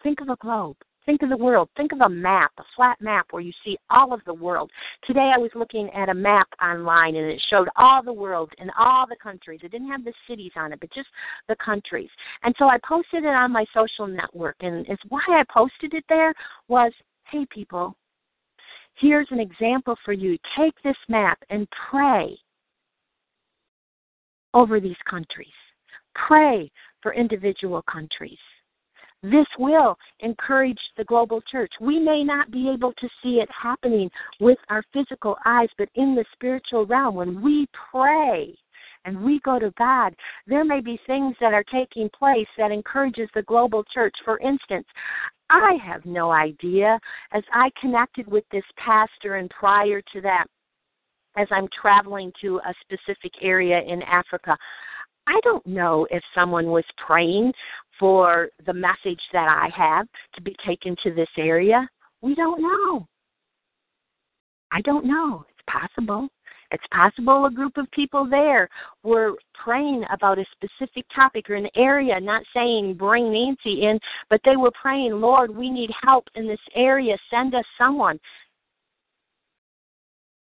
[0.02, 0.78] Think of a globe.
[1.06, 1.70] Think of the world.
[1.76, 4.70] Think of a map, a flat map where you see all of the world.
[5.06, 8.70] Today I was looking at a map online and it showed all the world and
[8.78, 9.60] all the countries.
[9.64, 11.08] It didn't have the cities on it, but just
[11.48, 12.10] the countries.
[12.44, 14.58] And so I posted it on my social network.
[14.62, 16.34] And it's why I posted it there
[16.68, 16.92] was,
[17.32, 17.96] hey people,
[19.00, 20.38] Here's an example for you.
[20.58, 22.38] Take this map and pray
[24.54, 25.48] over these countries.
[26.28, 26.70] Pray
[27.02, 28.38] for individual countries.
[29.22, 31.72] This will encourage the global church.
[31.82, 34.10] We may not be able to see it happening
[34.40, 38.56] with our physical eyes, but in the spiritual realm, when we pray,
[39.06, 40.14] and we go to God,
[40.48, 44.16] there may be things that are taking place that encourages the global church.
[44.24, 44.86] For instance,
[45.50, 47.00] I have no idea
[47.32, 50.46] as I connected with this pastor and prior to that
[51.38, 54.58] as I'm traveling to a specific area in Africa.
[55.28, 57.54] I don't know if someone was praying
[58.00, 61.88] for the message that I have to be taken to this area.
[62.22, 63.08] We don't know.
[64.72, 65.46] I don't know.
[65.50, 66.30] It's possible.
[66.72, 68.70] It's possible a group of people there
[69.04, 74.40] were praying about a specific topic or an area, not saying bring Nancy in, but
[74.46, 77.18] they were praying, Lord, we need help in this area.
[77.32, 78.20] Send us someone.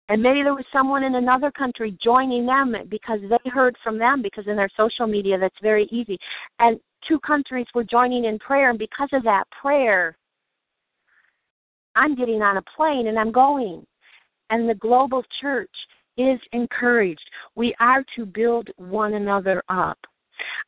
[0.08, 4.22] And maybe there was someone in another country joining them because they heard from them,
[4.22, 6.18] because in their social media that's very easy.
[6.58, 10.16] And two countries were joining in prayer, and because of that prayer,
[11.94, 13.86] I'm getting on a plane and I'm going.
[14.50, 15.70] And the global church
[16.16, 17.28] is encouraged.
[17.54, 19.98] We are to build one another up.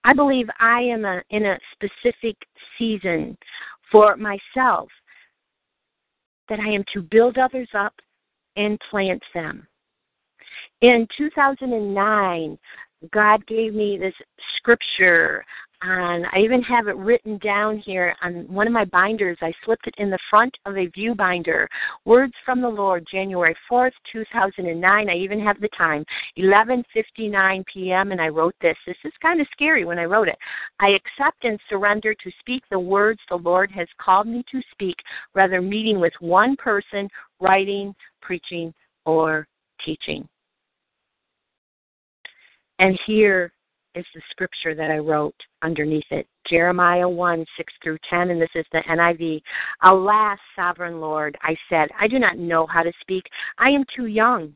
[0.05, 2.37] I believe I am a, in a specific
[2.79, 3.37] season
[3.91, 4.89] for myself
[6.49, 7.95] that I am to build others up
[8.57, 9.67] and plant them.
[10.83, 12.59] In 2009,
[13.13, 14.15] God gave me this
[14.57, 15.45] scripture
[15.87, 19.37] and I even have it written down here on one of my binders.
[19.43, 21.69] I slipped it in the front of a view binder.
[22.07, 25.11] Words from the Lord, January 4th, 2009.
[25.11, 26.05] I even have the time,
[26.39, 28.13] 11:59 p.m.
[28.13, 28.77] and I wrote this.
[28.87, 30.39] This is kind of scary when I wrote it.
[30.81, 34.97] I accept and surrender to speak the words the Lord has called me to speak,
[35.35, 37.09] rather meeting with one person,
[37.41, 38.73] writing, preaching,
[39.05, 39.47] or
[39.85, 40.27] teaching.
[42.79, 43.53] And here
[43.95, 48.51] is the scripture that I wrote underneath it Jeremiah 1 6 through 10, and this
[48.55, 49.41] is the NIV.
[49.83, 53.25] Alas, sovereign Lord, I said, I do not know how to speak.
[53.59, 54.55] I am too young.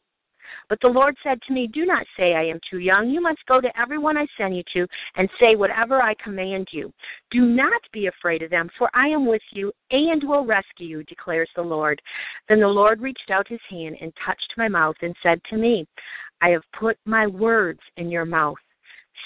[0.69, 3.11] But the Lord said to me, Do not say I am too young.
[3.11, 6.93] You must go to everyone I send you to and say whatever I command you.
[7.31, 11.03] Do not be afraid of them, for I am with you and will rescue you,
[11.05, 12.01] declares the Lord.
[12.49, 15.87] Then the Lord reached out his hand and touched my mouth and said to me,
[16.41, 18.57] I have put my words in your mouth.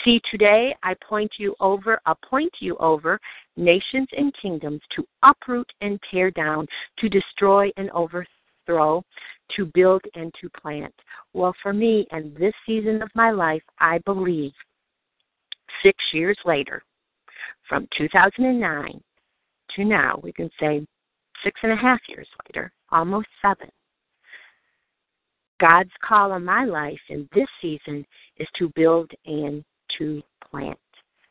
[0.05, 3.21] See, today I point you over, appoint you over
[3.57, 6.67] nations and kingdoms to uproot and tear down,
[6.99, 9.05] to destroy and overthrow,
[9.57, 10.95] to build and to plant.
[11.35, 14.53] Well, for me, and this season of my life, I believe
[15.85, 16.83] six years later,
[17.69, 19.01] from 2009
[19.77, 20.85] to now, we can say
[21.45, 23.69] six and a half years later, almost seven.
[25.61, 28.05] God's call on my life in this season
[28.38, 29.65] is to build and
[29.99, 30.79] to plant.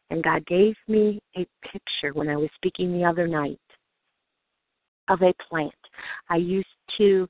[0.09, 3.59] And God gave me a picture when I was speaking the other night
[5.09, 5.73] of a plant.
[6.29, 7.27] I used to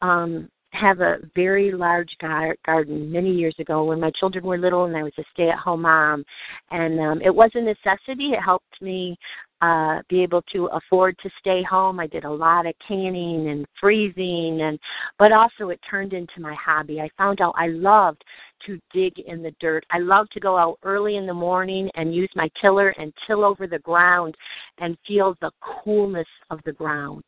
[0.00, 4.84] um, have a very large gar- garden many years ago when my children were little
[4.84, 6.24] and I was a stay at home mom.
[6.70, 8.30] And um, it was a necessity.
[8.32, 9.16] It helped me
[9.62, 12.00] uh, be able to afford to stay home.
[12.00, 14.78] I did a lot of canning and freezing, and
[15.20, 17.00] but also it turned into my hobby.
[17.00, 18.24] I found out I loved
[18.66, 19.84] to dig in the dirt.
[19.90, 23.44] I love to go out early in the morning and use my tiller and till
[23.44, 24.34] over the ground
[24.78, 27.24] and feel the coolness of the ground.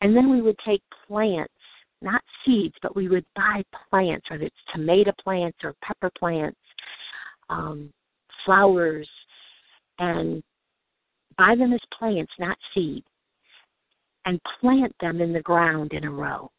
[0.00, 1.52] And then we would take plants,
[2.02, 6.58] not seeds, but we would buy plants, whether it's tomato plants or pepper plants,
[7.48, 7.90] um,
[8.44, 9.08] flowers,
[9.98, 10.42] and
[11.38, 13.02] buy them as plants, not seed,
[14.26, 16.50] and plant them in the ground in a row.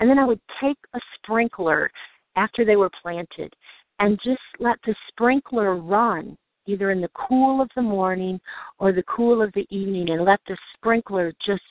[0.00, 1.90] And then I would take a sprinkler
[2.36, 3.54] after they were planted
[3.98, 6.36] and just let the sprinkler run
[6.66, 8.40] either in the cool of the morning
[8.78, 11.62] or the cool of the evening and let the sprinkler just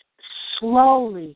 [0.59, 1.35] slowly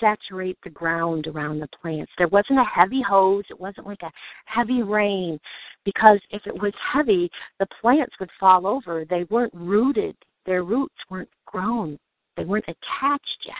[0.00, 2.12] saturate the ground around the plants.
[2.18, 4.12] There wasn't a heavy hose, it wasn't like a
[4.46, 5.38] heavy rain
[5.84, 9.04] because if it was heavy, the plants would fall over.
[9.04, 10.16] They weren't rooted,
[10.46, 11.98] their roots weren't grown,
[12.36, 13.56] they weren't attached yet.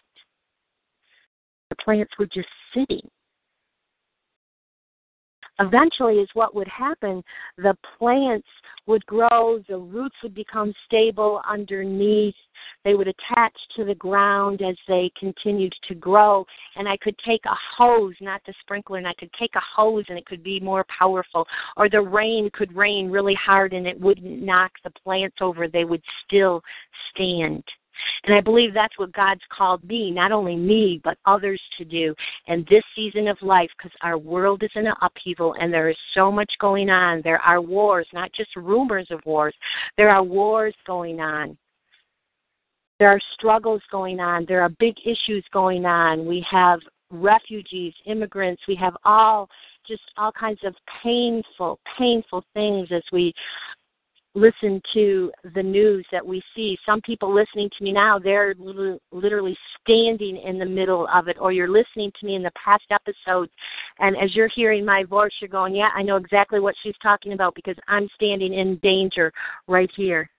[1.83, 3.09] Plants were just sitting.
[5.61, 7.23] Eventually is what would happen.
[7.57, 8.47] The plants
[8.89, 12.35] would grow the roots would become stable underneath
[12.85, 16.45] they would attach to the ground as they continued to grow
[16.77, 20.05] and i could take a hose not the sprinkler and i could take a hose
[20.09, 24.01] and it could be more powerful or the rain could rain really hard and it
[24.01, 26.63] wouldn't knock the plants over they would still
[27.15, 27.63] stand
[28.25, 32.15] and I believe that's what God's called me, not only me, but others to do
[32.47, 35.97] in this season of life because our world is in an upheaval and there is
[36.15, 37.23] so much going on.
[37.23, 39.55] There are wars, not just rumors of wars,
[39.97, 41.57] there are wars going on.
[42.99, 44.45] There are struggles going on.
[44.49, 46.27] There are big issues going on.
[46.27, 46.81] We have
[47.11, 48.63] refugees, immigrants.
[48.67, 49.49] We have all
[49.87, 53.33] just all kinds of painful, painful things as we
[54.35, 56.79] listen to the news that we see.
[56.87, 58.55] Some people listening to me now, they're
[59.11, 62.85] literally standing in the middle of it, or you're listening to me in the past
[62.91, 63.51] episodes,
[63.99, 67.33] and as you're hearing my voice, you're going, Yeah, I know exactly what she's talking
[67.33, 69.33] about because I'm standing in danger
[69.67, 70.31] right here.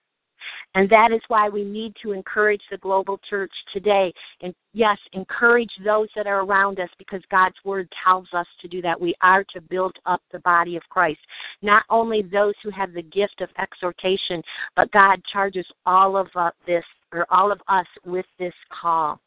[0.74, 4.12] And that is why we need to encourage the global church today.
[4.40, 8.80] And yes, encourage those that are around us because God's word tells us to do
[8.82, 9.00] that.
[9.00, 11.20] We are to build up the body of Christ.
[11.60, 14.42] Not only those who have the gift of exhortation,
[14.76, 16.28] but God charges all of
[16.66, 19.20] this or all of us with this call.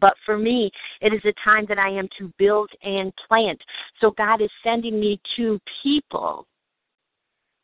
[0.00, 3.60] But for me, it is a time that I am to build and plant.
[4.00, 6.46] So God is sending me to people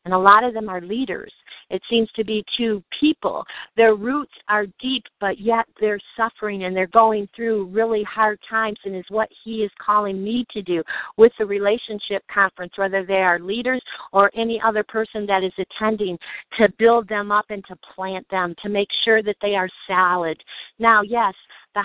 [0.05, 1.33] and a lot of them are leaders.
[1.71, 3.45] It seems to be two people.
[3.77, 8.79] Their roots are deep, but yet they're suffering and they're going through really hard times,
[8.85, 10.83] and is what he is calling me to do
[11.17, 13.83] with the relationship conference, whether they are leaders
[14.13, 16.19] or any other person that is attending,
[16.59, 20.37] to build them up and to plant them, to make sure that they are solid.
[20.79, 21.35] Now, yes,
[21.75, 21.85] the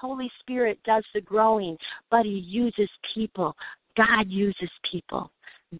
[0.00, 1.78] Holy Spirit does the growing,
[2.10, 3.56] but He uses people.
[3.96, 5.30] God uses people.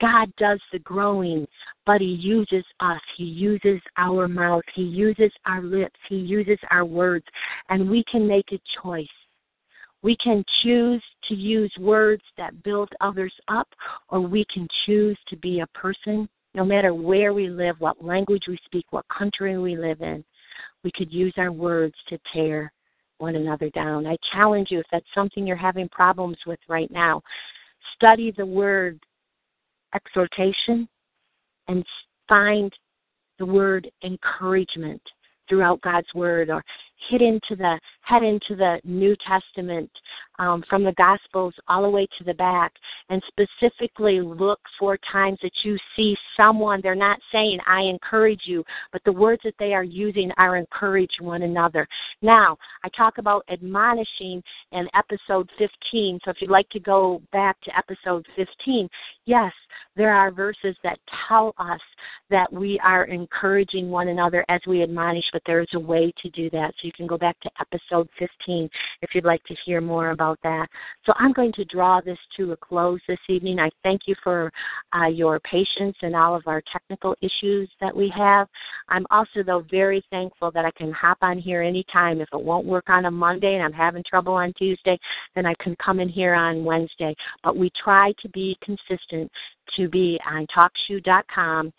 [0.01, 1.47] God does the growing,
[1.85, 3.01] but He uses us.
[3.17, 4.65] He uses our mouth.
[4.75, 5.99] He uses our lips.
[6.09, 7.27] He uses our words.
[7.69, 9.07] And we can make a choice.
[10.03, 13.69] We can choose to use words that build others up,
[14.09, 18.45] or we can choose to be a person, no matter where we live, what language
[18.49, 20.25] we speak, what country we live in.
[20.83, 22.73] We could use our words to tear
[23.19, 24.07] one another down.
[24.07, 27.23] I challenge you, if that's something you're having problems with right now,
[27.95, 28.99] study the word
[29.95, 30.89] exhortation
[31.69, 31.85] and
[32.29, 32.73] find
[33.39, 35.03] the word encouragement
[35.49, 36.65] throughout God's word or
[37.11, 39.91] hit into the head into the New Testament
[40.39, 42.73] um, from the Gospels all the way to the back,
[43.11, 46.81] and specifically look for times that you see someone.
[46.83, 51.21] They're not saying "I encourage you," but the words that they are using are encourage
[51.21, 51.87] one another.
[52.23, 56.21] Now, I talk about admonishing in episode 15.
[56.25, 58.89] So if you'd like to go back to episode 15,
[59.27, 59.53] yes,
[59.95, 60.99] there are verses that
[61.29, 61.81] tell us
[62.31, 66.31] that we are encouraging one another as we admonish, but there is a way to
[66.31, 66.73] do that.
[66.81, 68.71] So you can go back to episode 15
[69.03, 70.67] if you'd like to hear more about that.
[71.05, 73.59] So I'm going to draw this to a close this evening.
[73.59, 74.51] I thank you for
[74.97, 78.49] uh, your patience and all of our technical issues that we have.
[78.89, 82.21] I'm also, though, very thankful that I can hop on here anytime.
[82.21, 84.99] If it won't work on a Monday and I'm having trouble on Tuesday,
[85.35, 87.15] then I can come in here on Wednesday.
[87.45, 89.12] But we try to be consistent
[89.77, 91.73] to be on TalkShoe.com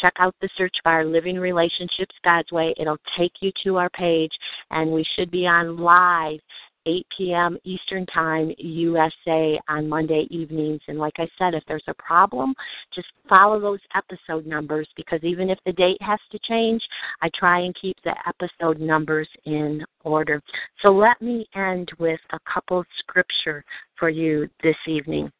[0.00, 2.74] check out the search bar Living Relationships God's Way.
[2.78, 4.32] It'll take you to our page,
[4.70, 6.40] and we should be on live
[6.86, 7.58] 8 p.m.
[7.64, 10.80] Eastern Time, USA, on Monday evenings.
[10.88, 12.54] And like I said, if there's a problem,
[12.94, 16.82] just follow those episode numbers because even if the date has to change,
[17.20, 20.40] I try and keep the episode numbers in order.
[20.82, 23.62] So let me end with a couple scripture
[23.98, 25.30] for you this evening.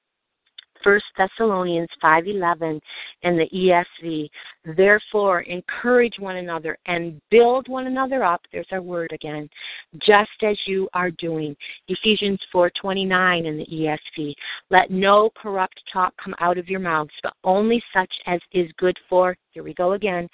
[0.82, 2.80] First Thessalonians 5:11
[3.22, 4.30] in the ESV.
[4.76, 8.42] Therefore, encourage one another and build one another up.
[8.52, 9.48] There's our word again,
[9.98, 11.56] just as you are doing.
[11.88, 14.34] Ephesians 4:29 in the ESV.
[14.70, 18.98] Let no corrupt talk come out of your mouths, but only such as is good
[19.08, 19.36] for.
[19.52, 20.28] Here we go again,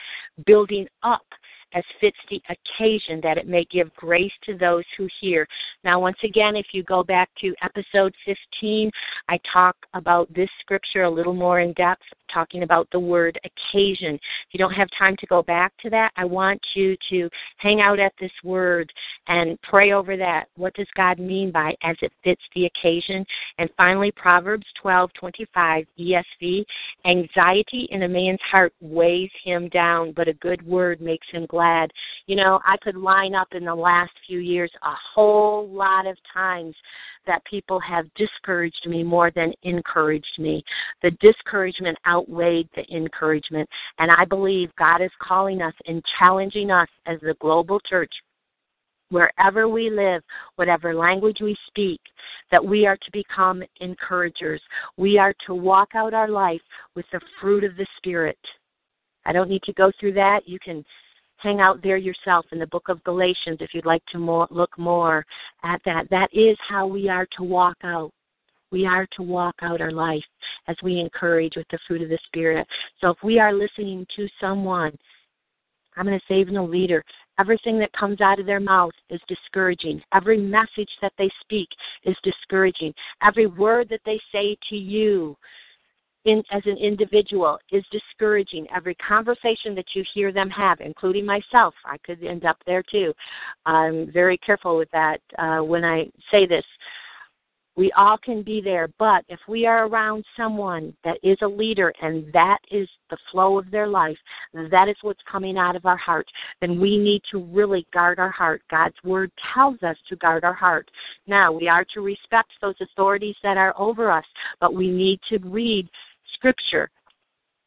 [0.45, 1.27] building up
[1.75, 5.47] as fits the occasion, that it may give grace to those who hear.
[5.85, 8.91] Now, once again, if you go back to episode 15,
[9.29, 12.03] I talk about this scripture a little more in depth,
[12.33, 14.15] talking about the word occasion.
[14.15, 17.81] If you don't have time to go back to that, I want you to hang
[17.81, 18.93] out at this word
[19.29, 20.49] and pray over that.
[20.57, 23.25] What does God mean by as it fits the occasion?
[23.59, 26.65] And finally, Proverbs 12:25 ESV,
[27.05, 31.91] anxiety in a man's heart weighs him down, but a good word makes him glad.
[32.27, 36.17] You know, I could line up in the last few years a whole lot of
[36.33, 36.75] times
[37.27, 40.65] that people have discouraged me more than encouraged me.
[41.03, 43.69] The discouragement outweighed the encouragement.
[43.99, 48.13] And I believe God is calling us and challenging us as the global church
[49.11, 50.23] wherever we live,
[50.57, 52.01] whatever language we speak,
[52.51, 54.61] that we are to become encouragers.
[54.97, 56.61] We are to walk out our life
[56.95, 58.39] with the fruit of the Spirit.
[59.25, 60.41] I don't need to go through that.
[60.47, 60.85] You can
[61.39, 64.77] hang out there yourself in the book of Galatians if you'd like to more, look
[64.79, 65.25] more
[65.63, 66.09] at that.
[66.11, 68.11] That is how we are to walk out.
[68.77, 70.23] We are to walk out our life
[70.69, 72.69] as we encourage with the fruit of the Spirit.
[73.01, 74.95] So if we are listening to someone,
[75.97, 77.03] I'm going to say even a leader,
[77.39, 80.03] everything that comes out of their mouth is discouraging.
[80.13, 81.71] Every message that they speak
[82.05, 82.93] is discouraging.
[83.23, 85.39] Every word that they say to you
[86.27, 88.67] in, as an individual is discouraging.
[88.77, 93.15] Every conversation that you hear them have, including myself, I could end up there too.
[93.65, 96.65] I'm very careful with that uh, when I say this.
[97.77, 101.93] We all can be there, but if we are around someone that is a leader
[102.01, 104.17] and that is the flow of their life,
[104.55, 106.27] that is what's coming out of our heart,
[106.63, 108.63] then we need to really guard our heart.
[108.71, 110.91] God's word tells us to guard our heart.
[111.27, 114.25] Now, we are to respect those authorities that are over us,
[114.59, 115.87] but we need to read
[116.33, 116.89] Scripture.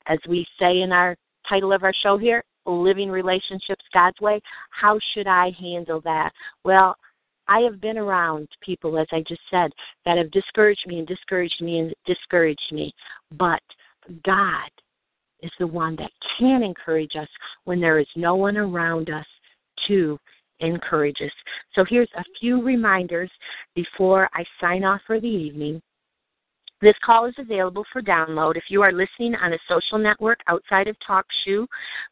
[0.07, 1.15] As we say in our
[1.47, 4.41] title of our show here, Living Relationships God's Way,
[4.71, 6.31] how should I handle that?
[6.63, 6.95] Well,
[7.49, 9.71] I have been around people, as I just said,
[10.05, 12.93] that have discouraged me and discouraged me and discouraged me.
[13.31, 13.61] But
[14.23, 14.69] God
[15.41, 17.27] is the one that can encourage us
[17.65, 19.25] when there is no one around us
[19.87, 20.19] to
[20.59, 21.31] encourage us.
[21.73, 23.31] So here's a few reminders
[23.73, 25.81] before I sign off for the evening.
[26.81, 28.55] This call is available for download.
[28.55, 31.67] If you are listening on a social network outside of TalkShoe,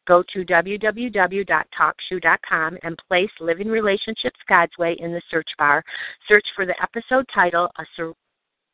[0.06, 5.82] go to www.talkshoe.com and place Living Relationships God's Way in the search bar.
[6.28, 7.72] Search for the episode title,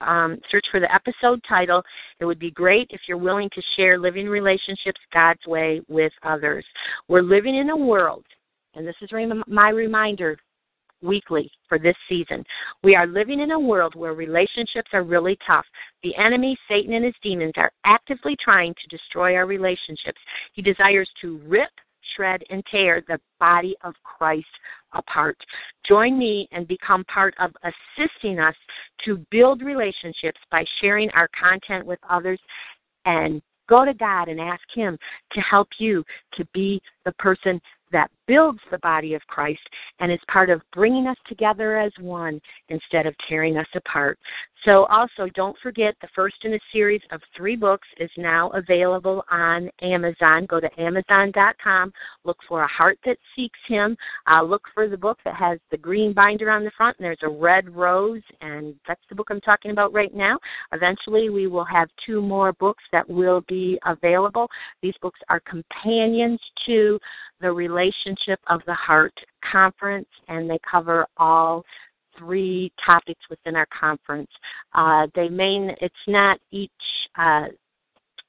[0.01, 1.83] um, search for the episode title.
[2.19, 6.65] It would be great if you're willing to share Living Relationships God's Way with others.
[7.07, 8.25] We're living in a world,
[8.73, 9.11] and this is
[9.47, 10.37] my reminder
[11.03, 12.43] weekly for this season.
[12.83, 15.65] We are living in a world where relationships are really tough.
[16.01, 20.19] The enemy, Satan, and his demons are actively trying to destroy our relationships.
[20.53, 21.69] He desires to rip,
[22.15, 24.47] shred, and tear the body of Christ
[24.93, 25.37] apart.
[25.87, 28.55] Join me and become part of assisting us
[29.05, 32.39] to build relationships by sharing our content with others
[33.05, 34.97] and go to God and ask Him
[35.31, 36.03] to help you
[36.35, 37.59] to be the person
[37.93, 39.61] that builds the body of Christ
[39.99, 44.19] and is part of bringing us together as one instead of tearing us apart.
[44.65, 49.23] So, also, don't forget the first in a series of three books is now available
[49.29, 50.45] on Amazon.
[50.45, 51.91] Go to Amazon.com,
[52.23, 53.97] look for A Heart That Seeks Him.
[54.31, 57.17] Uh, look for the book that has the green binder on the front, and there's
[57.23, 60.39] a red rose, and that's the book I'm talking about right now.
[60.71, 64.47] Eventually, we will have two more books that will be available.
[64.81, 66.99] These books are companions to
[67.43, 69.13] the Relationship of the Heart
[69.51, 71.63] conference, and they cover all
[72.17, 74.31] three topics within our conference.
[74.73, 76.71] Uh, they main it's not each
[77.17, 77.45] uh,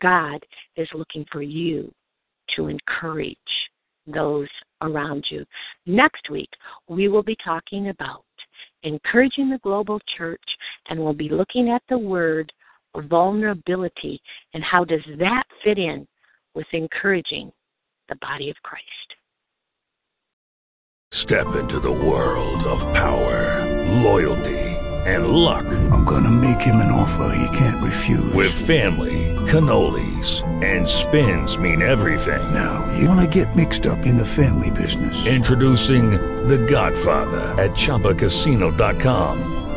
[0.00, 0.44] God
[0.76, 1.92] is looking for you
[2.56, 3.38] to encourage
[4.08, 4.48] those
[4.82, 5.44] around you.
[5.86, 6.50] Next week,
[6.88, 8.24] we will be talking about
[8.82, 10.42] encouraging the global church,
[10.88, 12.52] and we'll be looking at the word
[13.02, 14.20] vulnerability
[14.54, 16.06] and how does that fit in
[16.54, 17.52] with encouraging
[18.08, 18.84] the body of Christ.
[21.12, 23.64] Step into the world of power,
[24.02, 24.58] loyalty,
[25.06, 25.64] and luck.
[25.92, 28.32] I'm gonna make him an offer he can't refuse.
[28.34, 32.42] With family, cannolis, and spins mean everything.
[32.52, 35.26] Now, you wanna get mixed up in the family business.
[35.26, 36.10] Introducing
[36.48, 39.65] The Godfather at ChumbaCasino.com.